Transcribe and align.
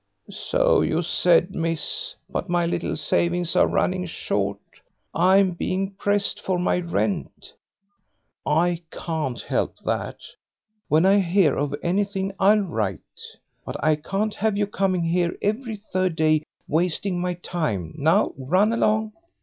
"So 0.31 0.81
you 0.81 1.03
said, 1.03 1.53
Miss, 1.53 2.15
but 2.27 2.49
my 2.49 2.65
little 2.65 2.95
savings 2.97 3.55
are 3.55 3.67
running 3.67 4.07
short. 4.07 4.57
I'm 5.13 5.51
being 5.51 5.91
pressed 5.91 6.41
for 6.41 6.57
my 6.57 6.79
rent." 6.79 7.53
"I 8.43 8.81
can't 8.89 9.39
help 9.41 9.77
that; 9.85 10.21
when 10.87 11.05
I 11.05 11.19
hear 11.19 11.55
of 11.55 11.75
anything 11.83 12.33
I'll 12.39 12.61
write. 12.61 13.21
But 13.63 13.75
I 13.83 13.95
can't 13.95 14.33
have 14.33 14.57
you 14.57 14.65
coming 14.65 15.03
here 15.03 15.37
every 15.39 15.75
third 15.75 16.15
day 16.15 16.41
wasting 16.67 17.21
my 17.21 17.35
time; 17.35 17.93
now 17.95 18.33
run 18.39 18.73
along." 18.73 19.11